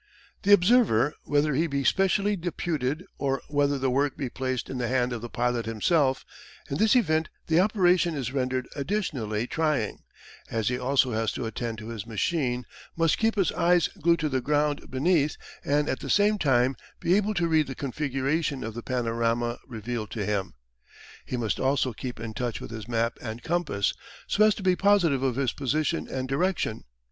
[0.41, 4.87] The observer, whether he be specially deputed, or whether the work be placed in the
[4.87, 6.25] hand of the pilot himself
[6.71, 9.99] in this event the operation is rendered additionally trying,
[10.49, 12.65] as he also has to attend to his machine
[12.97, 17.13] must keep his eyes glued to the ground beneath and at the same time be
[17.13, 20.55] able to read the configuration of the panorama revealed to him.
[21.27, 23.93] He must also keep in touch with his map and compass,
[24.25, 26.85] so as to be positive of his position and direction.